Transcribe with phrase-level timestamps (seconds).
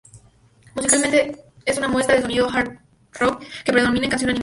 [0.73, 2.75] Musicalmente es una muestra del sonido hard
[3.19, 4.39] rock que predomina en Canción Animal.